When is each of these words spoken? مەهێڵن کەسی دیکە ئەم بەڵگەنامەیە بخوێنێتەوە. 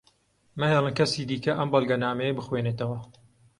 مەهێڵن 0.59 0.93
کەسی 0.99 1.27
دیکە 1.29 1.51
ئەم 1.57 1.69
بەڵگەنامەیە 1.73 2.37
بخوێنێتەوە. 2.37 2.97